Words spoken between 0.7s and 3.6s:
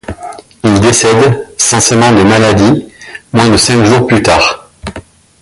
décède, censément de maladie, moins de